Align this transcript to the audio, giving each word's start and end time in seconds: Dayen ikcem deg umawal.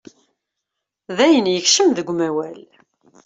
Dayen 1.17 1.47
ikcem 1.55 1.89
deg 1.97 2.07
umawal. 2.11 2.59